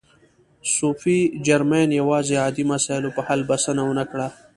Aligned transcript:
صوفي 0.75 1.17
جرمین 1.45 1.89
یوازې 1.99 2.35
عادي 2.43 2.63
مسایلو 2.73 3.15
په 3.15 3.21
حل 3.27 3.39
بسنه 3.49 3.81
و 3.85 3.91
نه 3.99 4.05
کړه. 4.11 4.27